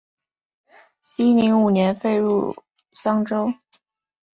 [1.03, 2.55] 熙宁五年废入
[2.91, 3.53] 襄州。